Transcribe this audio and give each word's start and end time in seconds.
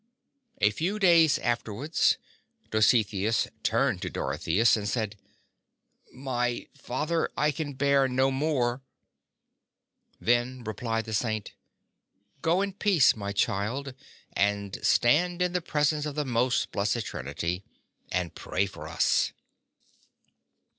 A 0.61 0.71
few 0.71 0.97
days 0.97 1.37
afterwards 1.37 2.17
Dositheus 2.71 3.47
turned 3.61 4.01
to 4.01 4.09
Dorotheus 4.09 4.75
and 4.75 4.89
said: 4.89 5.15
''My 6.11 6.67
Father, 6.75 7.29
I 7.37 7.51
can 7.51 7.73
bear 7.73 8.07
no 8.07 8.31
more." 8.31 8.81
Then 10.19 10.63
replied 10.63 11.05
the 11.05 11.13
Saint, 11.13 11.53
"Go 12.41 12.63
in 12.63 12.73
peace, 12.73 13.15
my 13.15 13.31
child, 13.31 13.93
and 14.33 14.83
stand 14.83 15.39
in 15.39 15.53
the 15.53 15.61
presence 15.61 16.07
of 16.07 16.15
the 16.15 16.25
Most 16.25 16.71
Blessed 16.71 17.05
Trinity. 17.05 17.63
And 18.11 18.33
pray 18.33 18.65
for 18.65 18.87
us." 18.87 19.33